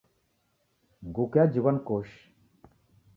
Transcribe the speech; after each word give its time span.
Nguku 1.07 1.33
yajighwa 1.39 1.71
ni 1.73 1.81
koshi 1.87 2.21